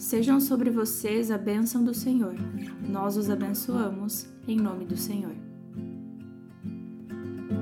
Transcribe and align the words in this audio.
Sejam 0.00 0.40
sobre 0.40 0.70
vocês 0.70 1.30
a 1.30 1.36
bênção 1.36 1.84
do 1.84 1.92
Senhor. 1.92 2.34
Nós 2.88 3.18
os 3.18 3.28
abençoamos, 3.28 4.26
em 4.48 4.56
nome 4.56 4.86
do 4.86 4.96
Senhor. 4.96 5.36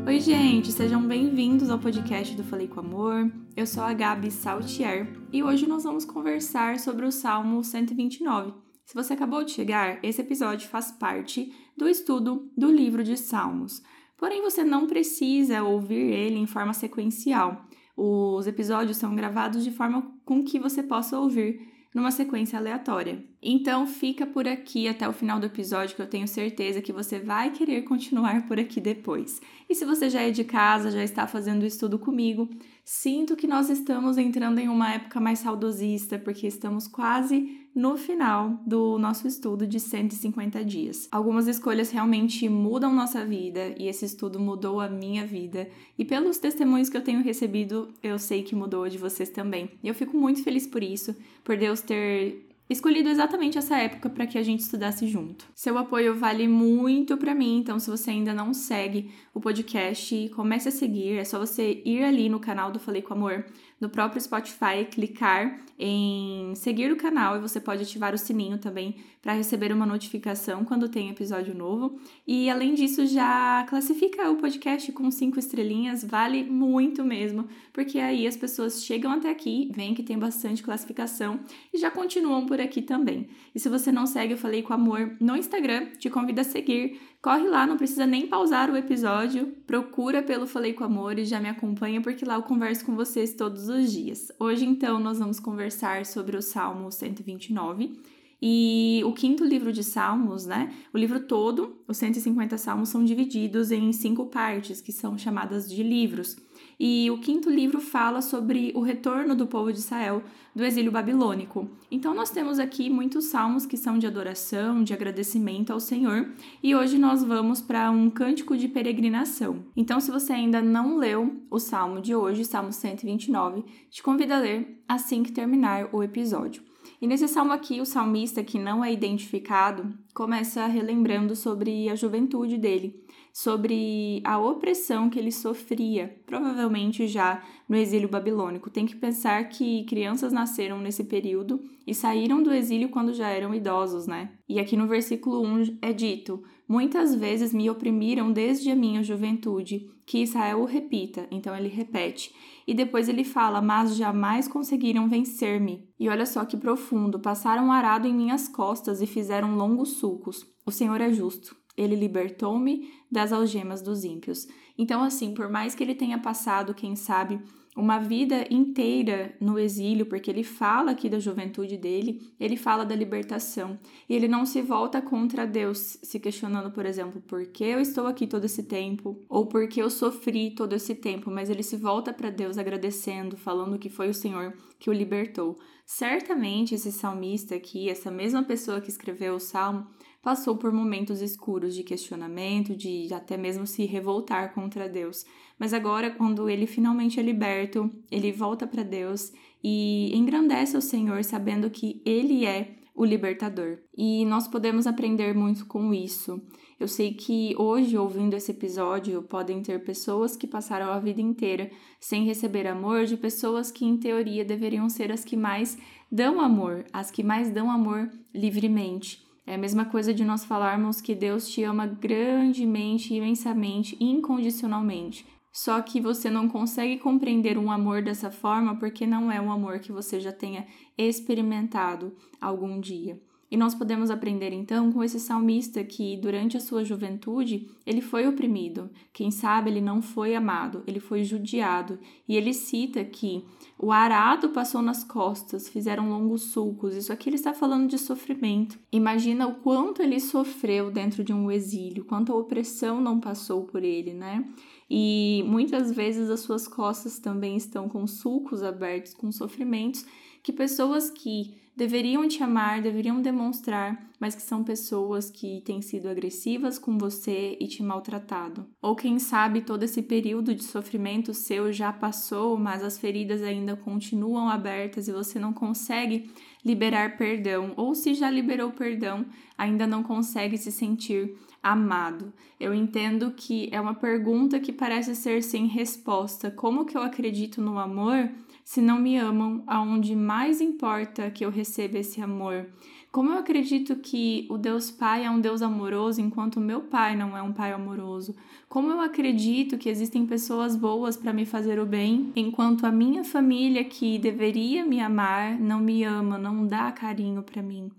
Oi, 0.07 0.21
gente, 0.21 0.71
sejam 0.71 1.03
bem-vindos 1.03 1.69
ao 1.69 1.81
podcast 1.81 2.37
do 2.37 2.45
Falei 2.45 2.69
com 2.69 2.79
Amor. 2.79 3.29
Eu 3.57 3.67
sou 3.67 3.83
a 3.83 3.93
Gabi 3.93 4.31
Saltier 4.31 5.13
e 5.33 5.43
hoje 5.43 5.67
nós 5.67 5.83
vamos 5.83 6.05
conversar 6.05 6.79
sobre 6.79 7.05
o 7.05 7.11
Salmo 7.11 7.65
129. 7.65 8.55
Se 8.85 8.95
você 8.95 9.15
acabou 9.15 9.43
de 9.43 9.51
chegar, 9.51 9.99
esse 10.05 10.21
episódio 10.21 10.69
faz 10.69 10.93
parte 10.93 11.53
do 11.77 11.89
estudo 11.89 12.49
do 12.57 12.71
livro 12.71 13.03
de 13.03 13.17
Salmos. 13.17 13.83
Porém, 14.17 14.43
você 14.43 14.63
não 14.63 14.87
precisa 14.87 15.65
ouvir 15.65 16.13
ele 16.13 16.37
em 16.37 16.47
forma 16.47 16.73
sequencial. 16.73 17.67
Os 17.97 18.47
episódios 18.47 18.97
são 18.97 19.17
gravados 19.17 19.65
de 19.65 19.73
forma 19.73 20.15
com 20.25 20.45
que 20.45 20.61
você 20.61 20.85
possa 20.85 21.19
ouvir 21.19 21.77
numa 21.99 22.11
sequência 22.13 22.59
aleatória. 22.59 23.23
Então 23.41 23.87
fica 23.87 24.27
por 24.27 24.49
aqui 24.49 24.89
até 24.89 25.09
o 25.09 25.13
final 25.13 25.39
do 25.39 25.47
episódio 25.47 25.95
que 25.95 26.03
eu 26.03 26.09
tenho 26.09 26.27
certeza 26.27 26.83
que 26.83 26.93
você 26.93 27.21
vai 27.21 27.51
querer 27.51 27.83
continuar 27.83 28.47
por 28.47 28.59
aqui 28.59 28.81
depois. 28.81 29.41
E 29.69 29.75
se 29.75 29.85
você 29.85 30.11
já 30.11 30.23
é 30.23 30.31
de 30.31 30.43
casa, 30.43 30.91
já 30.91 31.05
está 31.05 31.27
fazendo 31.27 31.65
estudo 31.65 31.99
comigo, 31.99 32.49
sinto 32.85 33.37
que 33.37 33.47
nós 33.47 33.71
estamos 33.71 34.19
entrando 34.19 34.59
em 34.59 34.69
uma 34.69 34.93
época 34.93 35.21
mais 35.21 35.39
saudosista, 35.39 36.19
porque 36.19 36.49
estamos 36.49 36.89
quase 36.89 37.69
no 37.75 37.97
final 37.97 38.61
do 38.67 38.99
nosso 38.99 39.29
estudo 39.29 39.65
de 39.65 39.79
150 39.79 40.65
dias. 40.65 41.07
Algumas 41.13 41.47
escolhas 41.47 41.93
realmente 41.93 42.49
mudam 42.49 42.93
nossa 42.93 43.25
vida 43.25 43.73
e 43.79 43.87
esse 43.87 44.05
estudo 44.05 44.41
mudou 44.41 44.81
a 44.81 44.89
minha 44.89 45.25
vida. 45.25 45.69
E 45.97 46.05
pelos 46.05 46.39
testemunhos 46.39 46.89
que 46.89 46.97
eu 46.97 47.05
tenho 47.05 47.23
recebido, 47.23 47.89
eu 48.03 48.19
sei 48.19 48.43
que 48.43 48.57
mudou 48.57 48.89
de 48.89 48.99
vocês 48.99 49.29
também. 49.29 49.71
E 49.81 49.87
eu 49.87 49.95
fico 49.95 50.17
muito 50.17 50.43
feliz 50.43 50.67
por 50.67 50.83
isso, 50.83 51.15
por 51.45 51.57
Deus 51.57 51.81
ter 51.81 52.48
escolhido 52.69 53.09
exatamente 53.09 53.59
essa 53.59 53.77
época 53.77 54.11
para 54.11 54.27
que 54.27 54.39
a 54.39 54.43
gente 54.43 54.61
estudasse 54.61 55.07
junto. 55.07 55.47
Seu 55.55 55.79
apoio 55.79 56.15
vale 56.15 56.47
muito 56.47 57.17
para 57.17 57.35
mim, 57.35 57.59
então 57.59 57.79
se 57.79 57.91
você 57.91 58.11
ainda 58.11 58.35
não 58.35 58.53
segue 58.53 59.11
o 59.33 59.41
podcast, 59.41 60.31
comece 60.35 60.69
a 60.69 60.73
seguir. 60.73 61.19
É 61.19 61.25
só 61.25 61.39
você 61.39 61.83
ir 61.85 62.03
ali 62.05 62.29
no 62.29 62.41
canal 62.41 62.71
do 62.71 62.79
Falei 62.79 63.03
com 63.03 63.15
Amor, 63.15 63.45
no 63.81 63.89
próprio 63.89 64.21
Spotify, 64.21 64.85
clicar 64.91 65.61
em 65.79 66.55
seguir 66.57 66.91
o 66.91 66.97
canal 66.97 67.37
e 67.37 67.41
você 67.41 67.61
pode 67.61 67.83
ativar 67.83 68.13
o 68.13 68.19
sininho 68.19 68.59
também 68.59 68.97
para 69.23 69.33
receber 69.33 69.73
uma 69.73 69.87
notificação 69.87 70.65
quando 70.65 70.89
tem 70.89 71.11
episódio 71.11 71.55
novo. 71.55 72.01
E 72.27 72.51
além 72.51 72.75
disso, 72.75 73.07
já 73.07 73.65
classifica 73.69 74.31
o 74.31 74.37
podcast 74.37 74.91
com 74.93 75.11
cinco 75.11 75.39
estrelinhas, 75.39 76.05
vale 76.05 76.43
muito 76.43 77.05
mesmo, 77.05 77.47
porque 77.73 77.99
aí 77.99 78.27
as 78.27 78.37
pessoas 78.37 78.83
chegam 78.83 79.13
até 79.13 79.31
aqui, 79.31 79.71
veem 79.75 79.95
que 79.95 80.03
tem 80.03 80.19
bastante 80.19 80.63
classificação 80.63 81.41
e 81.73 81.79
já 81.79 81.91
continuam 81.91 82.47
por 82.47 82.58
aqui 82.61 82.83
também. 82.83 83.29
E 83.55 83.61
se 83.61 83.69
você 83.69 83.91
não 83.91 84.07
segue, 84.07 84.35
eu 84.35 84.39
falei 84.39 84.63
com 84.63 84.73
amor 84.73 85.17
no 85.21 85.37
Instagram, 85.37 85.87
te 85.99 86.09
convido 86.11 86.41
a 86.41 86.45
seguir. 86.45 87.01
Corre 87.21 87.49
lá, 87.49 87.67
não 87.67 87.77
precisa 87.77 88.07
nem 88.07 88.27
pausar 88.27 88.71
o 88.71 88.77
episódio, 88.77 89.55
procura 89.67 90.23
pelo 90.23 90.47
Falei 90.47 90.73
com 90.73 90.85
Amor 90.85 91.19
e 91.19 91.25
já 91.25 91.41
me 91.41 91.49
acompanha 91.49 92.01
porque 92.01 92.25
lá 92.25 92.37
eu 92.37 92.43
converso 92.43 92.85
com 92.85 92.95
vocês 92.95 93.35
todos 93.35 93.69
os 93.69 93.91
dias. 93.93 94.31
Hoje 94.39 94.65
então 94.65 95.01
nós 95.01 95.19
vamos 95.19 95.41
conversar 95.41 96.07
sobre 96.07 96.37
o 96.37 96.43
Salmo 96.43 96.93
129 96.93 97.99
e 98.41 99.03
o 99.05 99.13
quinto 99.13 99.45
livro 99.45 99.73
de 99.73 99.83
Salmos, 99.83 100.47
né? 100.47 100.73
O 100.93 100.99
livro 100.99 101.21
todo, 101.21 101.77
os 101.89 101.97
150 101.97 102.57
salmos, 102.57 102.89
são 102.89 103.05
divididos 103.05 103.73
em 103.73 103.93
cinco 103.93 104.27
partes, 104.27 104.81
que 104.81 104.93
são 104.93 105.19
chamadas 105.19 105.69
de 105.69 105.83
livros. 105.83 106.37
E 106.81 107.11
o 107.11 107.19
quinto 107.19 107.51
livro 107.51 107.81
fala 107.81 108.23
sobre 108.23 108.73
o 108.75 108.81
retorno 108.81 109.35
do 109.35 109.47
povo 109.47 109.73
de 109.73 109.79
Israel 109.79 110.23
do 110.55 110.65
exílio 110.65 110.93
babilônico. 110.93 111.69
Então, 111.91 112.15
nós 112.15 112.31
temos 112.31 112.59
aqui 112.59 112.89
muitos 112.89 113.27
salmos 113.27 113.67
que 113.67 113.77
são 113.77 113.99
de 113.99 114.07
adoração, 114.07 114.83
de 114.83 114.93
agradecimento 114.93 115.73
ao 115.73 115.81
Senhor, 115.81 116.29
e 116.63 116.75
hoje 116.75 116.99
nós 116.99 117.23
vamos 117.23 117.61
para 117.61 117.91
um 117.91 118.09
cântico 118.09 118.57
de 118.57 118.69
peregrinação. 118.69 119.65
Então, 119.77 120.01
se 120.01 120.11
você 120.11 120.33
ainda 120.33 120.63
não 120.63 120.97
leu 120.97 121.43
o 121.51 121.59
salmo 121.59 122.01
de 122.01 122.15
hoje, 122.15 122.45
Salmo 122.45 122.73
129, 122.73 123.65
te 123.91 124.03
convido 124.03 124.35
a 124.35 124.39
ler 124.39 124.83
assim 124.89 125.23
que 125.23 125.33
terminar 125.33 125.89
o 125.93 126.03
episódio. 126.03 126.63
E 127.01 127.07
nesse 127.07 127.29
salmo 127.29 127.53
aqui, 127.53 127.81
o 127.81 127.87
salmista, 127.87 128.43
que 128.43 128.59
não 128.59 128.85
é 128.85 128.93
identificado, 128.93 129.93
começa 130.13 130.67
relembrando 130.67 131.37
sobre 131.37 131.89
a 131.89 131.95
juventude 131.95 132.59
dele, 132.59 133.05
sobre 133.33 134.21
a 134.25 134.37
opressão 134.37 135.09
que 135.09 135.17
ele 135.17 135.31
sofria, 135.31 136.21
provavelmente 136.27 137.07
já 137.07 137.41
no 137.69 137.77
exílio 137.77 138.09
babilônico. 138.09 138.69
Tem 138.69 138.85
que 138.85 138.97
pensar 138.97 139.49
que 139.49 139.85
crianças 139.85 140.33
nasceram 140.33 140.81
nesse 140.81 141.05
período 141.05 141.61
e 141.87 141.95
saíram 141.95 142.43
do 142.43 142.53
exílio 142.53 142.89
quando 142.89 143.15
já 143.15 143.29
eram 143.29 143.55
idosos, 143.55 144.09
né? 144.09 144.33
E 144.49 144.59
aqui 144.59 144.77
no 144.77 144.89
versículo 144.89 145.41
1 145.47 145.79
é 145.81 145.93
dito: 145.93 146.43
Muitas 146.69 147.15
vezes 147.15 147.55
me 147.55 147.71
oprimiram 147.71 148.31
desde 148.31 148.71
a 148.71 148.77
minha 148.77 149.03
juventude, 149.03 149.89
que 150.05 150.23
Israel 150.23 150.61
o 150.61 150.67
repita. 150.67 151.27
Então 151.31 151.57
ele 151.57 151.69
repete. 151.69 152.35
E 152.67 152.75
depois 152.75 153.09
ele 153.09 153.25
fala: 153.25 153.63
Mas 153.63 153.97
jamais 153.97 154.47
conseguiram 154.47 155.09
vencer-me. 155.09 155.89
E 155.99 156.11
olha 156.11 156.27
só 156.27 156.45
que 156.45 156.59
profundo: 156.59 157.19
passaram 157.19 157.73
arado 157.73 158.07
em 158.07 158.15
minhas 158.15 158.49
costas 158.49 159.01
e 159.01 159.07
fizeram 159.07 159.57
longos 159.57 159.97
sulcos. 159.97 160.47
O 160.67 160.71
Senhor 160.71 161.01
é 161.01 161.11
justo 161.11 161.57
ele 161.79 161.95
libertou-me 161.95 162.91
das 163.11 163.33
algemas 163.33 163.81
dos 163.81 164.05
ímpios. 164.05 164.49
Então, 164.77 165.03
assim, 165.03 165.33
por 165.33 165.49
mais 165.49 165.75
que 165.75 165.83
ele 165.83 165.95
tenha 165.95 166.19
passado, 166.19 166.75
quem 166.75 166.95
sabe, 166.97 167.41
uma 167.79 168.01
vida 168.01 168.45
inteira 168.51 169.37
no 169.41 169.57
exílio, 169.57 170.05
porque 170.07 170.29
ele 170.29 170.43
fala 170.43 170.91
aqui 170.91 171.09
da 171.09 171.21
juventude 171.21 171.77
dele, 171.77 172.21
ele 172.41 172.57
fala 172.57 172.85
da 172.85 172.95
libertação. 172.95 173.79
E 174.09 174.17
ele 174.17 174.27
não 174.27 174.45
se 174.45 174.61
volta 174.61 175.01
contra 175.01 175.47
Deus, 175.47 175.97
se 176.03 176.19
questionando, 176.19 176.73
por 176.73 176.85
exemplo, 176.85 177.21
por 177.21 177.47
que 177.47 177.63
eu 177.63 177.81
estou 177.81 178.09
aqui 178.09 178.27
todo 178.27 178.45
esse 178.45 178.65
tempo, 178.65 179.25
ou 179.29 179.47
por 179.47 179.69
que 179.69 179.81
eu 179.81 179.89
sofri 179.91 180.51
todo 180.51 180.73
esse 180.73 180.93
tempo, 180.93 181.31
mas 181.31 181.49
ele 181.49 181.63
se 181.63 181.77
volta 181.77 182.13
para 182.13 182.31
Deus 182.31 182.59
agradecendo, 182.59 183.37
falando 183.37 183.79
que 183.79 183.89
foi 183.89 184.09
o 184.09 184.15
Senhor 184.15 184.53
que 184.77 184.91
o 184.91 184.93
libertou. 184.93 185.57
Certamente 185.87 186.75
esse 186.75 186.91
salmista 186.91 187.55
aqui, 187.55 187.89
essa 187.89 188.11
mesma 188.11 188.43
pessoa 188.43 188.81
que 188.81 188.91
escreveu 188.91 189.37
o 189.37 189.41
salmo, 189.41 189.87
passou 190.23 190.57
por 190.57 190.73
momentos 190.73 191.21
escuros 191.21 191.75
de 191.75 191.83
questionamento, 191.83 192.77
de 192.77 193.09
até 193.13 193.37
mesmo 193.37 193.67
se 193.67 193.85
revoltar 193.85 194.55
contra 194.55 194.89
Deus. 194.89 195.25
Mas 195.59 195.73
agora, 195.73 196.11
quando 196.11 196.49
ele 196.49 196.67
finalmente 196.67 197.19
é 197.19 197.23
liberto, 197.23 197.91
ele 198.11 198.33
volta 198.33 198.67
para 198.67 198.83
Deus 198.83 199.33
e 199.63 200.17
engrandece 200.17 200.77
o 200.77 200.83
Senhor, 200.83 201.23
sabendo 201.25 201.71
que 201.71 202.03
ele 202.05 202.45
é 202.45 202.77
o 202.95 203.05
libertador. 203.05 203.79
E 203.97 204.25
nós 204.25 204.49
podemos 204.49 204.87
aprender 204.87 205.33
muito 205.33 205.67
com 205.67 205.95
isso. 205.95 206.43
Eu 206.81 206.89
sei 206.89 207.15
que 207.15 207.55
hoje, 207.57 207.97
ouvindo 207.97 208.35
esse 208.35 208.51
episódio, 208.51 209.23
podem 209.23 209.63
ter 209.63 209.85
pessoas 209.85 210.37
que 210.37 210.49
passaram 210.49 210.93
a 210.93 210.99
vida 210.99 211.21
inteira 211.21 211.71
sem 212.01 212.25
receber 212.25 212.67
amor 212.67 213.05
de 213.05 213.17
pessoas 213.17 213.71
que, 213.71 213.85
em 213.85 213.97
teoria, 213.97 214.45
deveriam 214.45 214.89
ser 214.89 215.13
as 215.13 215.25
que 215.25 215.37
mais 215.37 215.79
dão 216.11 216.41
amor, 216.41 216.85
as 216.93 217.11
que 217.11 217.23
mais 217.23 217.51
dão 217.51 217.71
amor 217.71 218.11
livremente. 218.35 219.28
É 219.49 219.55
a 219.55 219.59
mesma 219.59 219.87
coisa 219.87 220.13
de 220.13 220.27
nós 220.27 220.45
falarmos 220.45 221.01
que 221.01 221.15
Deus 221.15 221.49
te 221.49 221.63
ama 221.63 221.87
grandemente, 221.87 223.15
imensamente, 223.15 223.97
incondicionalmente. 223.99 225.27
Só 225.51 225.81
que 225.81 226.03
você 226.03 226.29
não 226.29 226.51
consegue 226.51 226.99
compreender 226.99 227.57
um 227.57 227.73
amor 227.73 228.03
dessa 228.03 228.31
forma 228.31 228.77
porque 228.77 229.07
não 229.07 229.33
é 229.33 229.41
um 229.41 229.51
amor 229.51 229.79
que 229.79 229.91
você 229.91 230.21
já 230.21 230.33
tenha 230.33 230.67
experimentado 230.99 232.15
algum 232.39 232.79
dia. 232.79 233.19
E 233.51 233.57
nós 233.57 233.75
podemos 233.75 234.11
aprender 234.11 234.53
então 234.53 234.93
com 234.93 235.03
esse 235.03 235.19
salmista 235.19 235.83
que, 235.83 236.17
durante 236.19 236.57
a 236.57 236.61
sua 236.61 236.85
juventude, 236.85 237.67
ele 237.87 238.03
foi 238.03 238.27
oprimido. 238.27 238.91
Quem 239.13 239.31
sabe 239.31 239.71
ele 239.71 239.81
não 239.81 240.03
foi 240.03 240.35
amado, 240.35 240.83
ele 240.87 241.01
foi 241.01 241.25
judiado. 241.25 241.99
E 242.29 242.37
ele 242.37 242.53
cita 242.53 243.03
que 243.05 243.43
o 243.79 243.91
arado 243.91 244.51
passou 244.51 244.83
nas 244.83 245.03
costas, 245.03 245.69
fizeram 245.69 246.11
longos 246.11 246.43
sulcos. 246.43 246.95
Isso 246.95 247.13
aqui 247.13 247.31
ele 247.31 247.37
está 247.37 247.55
falando 247.55 247.89
de 247.89 247.97
sofrimento. 247.97 248.79
Imagina 248.93 249.47
o 249.47 249.55
quanto 249.55 250.03
ele 250.03 250.21
sofreu 250.21 250.91
dentro 250.91 251.25
de 251.25 251.33
um 251.33 251.51
exílio, 251.51 252.05
quanta 252.05 252.35
opressão 252.35 253.01
não 253.01 253.19
passou 253.19 253.65
por 253.65 253.83
ele, 253.83 254.13
né? 254.13 254.45
E 254.91 255.43
muitas 255.47 255.93
vezes 255.93 256.31
as 256.31 256.41
suas 256.41 256.67
costas 256.67 257.19
também 257.19 257.57
estão 257.57 257.89
com 257.89 258.07
sulcos 258.07 258.63
abertos, 258.63 259.15
com 259.15 259.31
sofrimentos 259.33 260.05
que 260.43 260.53
pessoas 260.53 261.11
que 261.11 261.55
deveriam 261.79 262.27
te 262.27 262.43
amar, 262.43 262.83
deveriam 262.83 263.23
demonstrar, 263.23 264.11
mas 264.19 264.35
que 264.35 264.43
são 264.43 264.65
pessoas 264.65 265.31
que 265.31 265.63
têm 265.65 265.81
sido 265.81 266.09
agressivas 266.09 266.77
com 266.77 266.99
você 266.99 267.57
e 267.61 267.69
te 267.69 267.85
maltratado. 267.85 268.67
Ou 268.83 268.97
quem 268.97 269.21
sabe 269.21 269.61
todo 269.61 269.85
esse 269.85 270.03
período 270.03 270.57
de 270.57 270.65
sofrimento 270.65 271.33
seu 271.33 271.73
já 271.73 271.93
passou, 271.93 272.59
mas 272.59 272.83
as 272.83 272.99
feridas 272.99 273.45
ainda 273.45 273.77
continuam 273.77 274.49
abertas 274.49 275.07
e 275.07 275.13
você 275.13 275.39
não 275.39 275.53
consegue 275.53 276.29
liberar 276.65 277.17
perdão, 277.17 277.73
ou 277.77 277.95
se 277.95 278.13
já 278.13 278.29
liberou 278.29 278.73
perdão, 278.73 279.25
ainda 279.57 279.87
não 279.87 280.03
consegue 280.03 280.59
se 280.59 280.73
sentir 280.73 281.37
amado. 281.63 282.33
Eu 282.59 282.75
entendo 282.75 283.31
que 283.31 283.69
é 283.71 283.81
uma 283.81 283.95
pergunta 283.95 284.59
que 284.59 284.73
parece 284.73 285.15
ser 285.15 285.45
sem 285.45 285.67
resposta. 285.67 286.51
Como 286.51 286.85
que 286.85 286.97
eu 286.97 287.03
acredito 287.03 287.63
no 287.63 287.79
amor 287.79 288.29
se 288.69 288.83
não 288.83 288.99
me 288.99 289.17
amam 289.17 289.65
aonde 289.67 290.15
mais 290.15 290.61
importa 290.61 291.31
que 291.31 291.43
eu 291.43 291.49
receba 291.69 291.99
esse 291.99 292.21
amor? 292.21 292.67
Como 293.13 293.31
eu 293.31 293.39
acredito 293.39 293.97
que 293.97 294.47
o 294.51 294.57
Deus 294.57 294.91
Pai 294.91 295.25
é 295.25 295.31
um 295.31 295.41
Deus 295.41 295.61
amoroso 295.61 296.21
enquanto 296.21 296.57
o 296.57 296.61
meu 296.61 296.83
pai 296.83 297.15
não 297.15 297.37
é 297.37 297.43
um 297.43 297.53
pai 297.53 297.73
amoroso? 297.73 298.35
Como 298.69 298.91
eu 298.91 299.01
acredito 299.01 299.79
que 299.79 299.89
existem 299.89 300.27
pessoas 300.27 300.75
boas 300.75 301.17
para 301.17 301.33
me 301.33 301.45
fazer 301.45 301.79
o 301.79 301.87
bem 301.87 302.33
enquanto 302.35 302.87
a 302.87 302.93
minha 302.93 303.23
família 303.23 303.85
que 303.85 304.19
deveria 304.19 304.85
me 304.85 305.01
amar 305.01 305.59
não 305.59 305.81
me 305.81 306.03
ama, 306.05 306.39
não 306.39 306.67
dá 306.67 306.91
carinho 306.91 307.43
para 307.43 307.63
mim? 307.63 307.91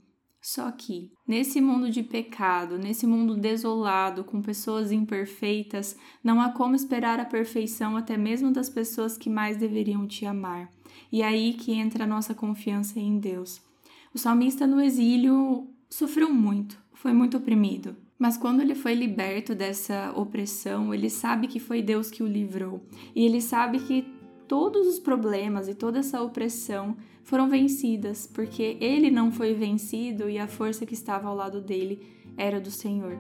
Só 0.42 0.72
que, 0.72 1.12
nesse 1.28 1.60
mundo 1.60 1.92
de 1.92 2.02
pecado, 2.02 2.78
nesse 2.78 3.06
mundo 3.06 3.36
desolado, 3.36 4.24
com 4.24 4.42
pessoas 4.42 4.90
imperfeitas, 4.92 5.98
não 6.24 6.40
há 6.40 6.50
como 6.50 6.76
esperar 6.76 7.20
a 7.20 7.26
perfeição 7.26 7.98
até 7.98 8.16
mesmo 8.16 8.52
das 8.52 8.70
pessoas 8.70 9.18
que 9.18 9.30
mais 9.30 9.58
deveriam 9.58 10.08
te 10.08 10.26
amar. 10.26 10.72
E 11.12 11.22
é 11.22 11.26
aí 11.26 11.54
que 11.54 11.74
entra 11.74 12.04
a 12.04 12.08
nossa 12.08 12.34
confiança 12.34 13.00
em 13.00 13.20
Deus. 13.20 13.62
O 14.14 14.18
salmista 14.18 14.66
no 14.66 14.82
exílio 14.82 15.68
sofreu 15.90 16.34
muito, 16.34 16.78
foi 16.94 17.14
muito 17.14 17.38
oprimido. 17.38 17.96
Mas 18.18 18.36
quando 18.36 18.62
ele 18.62 18.76
foi 18.76 18.94
liberto 18.94 19.56
dessa 19.56 20.12
opressão, 20.16 20.94
ele 20.94 21.10
sabe 21.10 21.48
que 21.48 21.60
foi 21.60 21.82
Deus 21.82 22.12
que 22.12 22.22
o 22.22 22.28
livrou. 22.28 22.82
E 23.16 23.26
ele 23.26 23.42
sabe 23.42 23.80
que 23.80 24.06
todos 24.48 24.88
os 24.88 25.00
problemas 25.00 25.70
e 25.70 25.74
toda 25.74 26.00
essa 26.00 26.22
opressão 26.22 26.98
foram 27.24 27.48
vencidas, 27.48 28.28
porque 28.28 28.76
ele 28.82 29.10
não 29.12 29.32
foi 29.32 29.54
vencido 29.54 30.30
e 30.30 30.38
a 30.38 30.48
força 30.48 30.86
que 30.86 30.96
estava 30.96 31.30
ao 31.30 31.36
lado 31.36 31.62
dele 31.62 32.02
era 32.36 32.60
do 32.60 32.72
Senhor. 32.72 33.18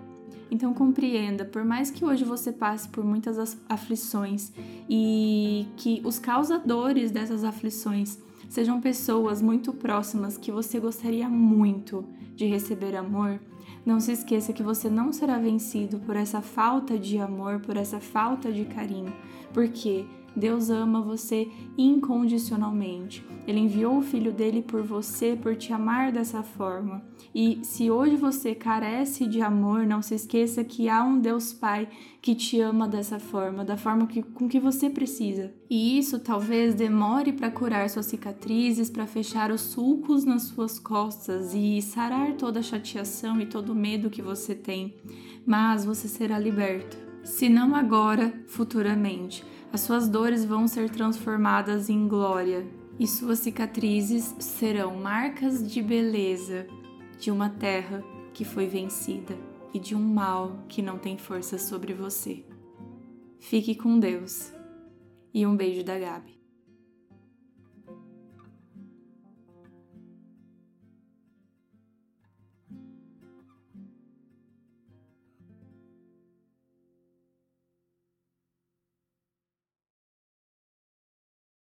Então 0.52 0.74
compreenda, 0.74 1.46
por 1.46 1.64
mais 1.64 1.92
que 1.92 2.04
hoje 2.04 2.24
você 2.24 2.52
passe 2.52 2.90
por 2.90 3.04
muitas 3.04 3.58
aflições 3.68 4.52
e 4.90 5.68
que 5.78 6.02
os 6.04 6.18
causadores 6.18 7.12
dessas 7.12 7.44
aflições 7.44 8.18
sejam 8.50 8.82
pessoas 8.82 9.42
muito 9.42 9.72
próximas 9.72 10.38
que 10.38 10.52
você 10.52 10.80
gostaria 10.80 11.30
muito 11.30 12.06
de 12.36 12.46
receber 12.46 12.96
amor, 12.96 13.40
não 13.86 14.00
se 14.00 14.12
esqueça 14.12 14.54
que 14.54 14.64
você 14.64 14.90
não 14.90 15.14
será 15.14 15.38
vencido 15.38 16.00
por 16.00 16.16
essa 16.16 16.42
falta 16.42 16.98
de 16.98 17.20
amor, 17.20 17.60
por 17.60 17.78
essa 17.78 18.00
falta 18.00 18.52
de 18.52 18.66
carinho, 18.66 19.14
porque 19.54 20.06
Deus 20.36 20.70
ama 20.70 21.02
você 21.02 21.48
incondicionalmente. 21.78 23.26
Ele 23.48 23.60
enviou 23.60 23.98
o 23.98 24.02
filho 24.02 24.32
dele 24.32 24.62
por 24.62 24.84
você, 24.84 25.36
por 25.36 25.56
te 25.56 25.74
amar 25.74 26.12
dessa 26.12 26.44
forma. 26.44 27.04
E 27.34 27.60
se 27.64 27.90
hoje 27.90 28.16
você 28.16 28.54
carece 28.56 29.26
de 29.26 29.42
amor, 29.42 29.86
não 29.86 30.02
se 30.02 30.16
esqueça 30.16 30.64
que 30.64 30.90
há 30.90 31.04
um 31.04 31.20
Deus 31.20 31.54
Pai 31.54 31.88
que 32.22 32.36
te 32.36 32.60
ama 32.60 32.88
dessa 32.88 33.20
forma, 33.20 33.64
da 33.64 33.78
forma 33.78 34.08
que, 34.08 34.22
com 34.22 34.48
que 34.48 34.60
você 34.60 34.90
precisa. 34.90 35.54
E 35.70 35.98
isso 35.98 36.20
talvez 36.20 36.74
demore 36.74 37.32
para 37.32 37.52
curar 37.52 37.90
suas 37.90 38.08
cicatrizes, 38.08 38.90
para 38.90 39.08
fechar 39.08 39.52
os 39.52 39.62
sulcos 39.62 40.26
nas 40.26 40.44
suas 40.44 40.78
costas 40.78 41.54
e 41.54 41.82
sarar 41.82 42.34
toda 42.34 42.60
a 42.60 42.64
chateação 42.64 43.40
e 43.40 43.46
todo 43.46 43.72
o 43.72 43.76
medo 43.76 44.10
que 44.10 44.22
você 44.22 44.54
tem. 44.54 44.96
Mas 45.46 45.86
você 45.86 46.08
será 46.08 46.38
liberto. 46.38 46.98
Se 47.24 47.48
não 47.48 47.76
agora, 47.76 48.34
futuramente 48.48 49.44
as 49.72 49.82
suas 49.82 50.08
dores 50.08 50.44
vão 50.44 50.68
ser 50.68 50.90
transformadas 50.90 51.90
em 51.90 52.08
glória, 52.08 52.66
e 53.00 53.08
suas 53.08 53.40
cicatrizes 53.40 54.36
serão 54.40 54.98
marcas 54.98 55.66
de 55.72 55.82
beleza 55.82 56.68
de 57.18 57.32
uma 57.32 57.50
terra 57.50 58.04
que 58.34 58.44
foi 58.44 58.68
vencida 58.68 59.38
e 59.74 59.80
de 59.80 59.96
um 59.96 60.02
mal 60.02 60.66
que 60.68 60.82
não 60.82 60.98
tem 60.98 61.18
força 61.18 61.58
sobre 61.58 61.94
você. 61.94 62.44
Fique 63.40 63.76
com 63.76 63.98
Deus 64.00 64.52
e 65.34 65.46
um 65.46 65.56
beijo 65.56 65.84
da 65.84 65.98
Gabi. 65.98 66.39